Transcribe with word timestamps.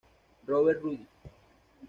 Robert 0.47 0.81
Roode". 0.81 1.05